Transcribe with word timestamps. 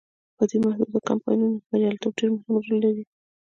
په 0.37 0.43
دې 0.49 0.57
محدودو 0.65 1.05
کمپاینونو 1.09 1.57
کې 1.61 1.65
بریالیتوب 1.71 2.13
ډیر 2.19 2.29
مهم 2.35 2.51
رول 2.61 2.77
لري. 2.85 3.03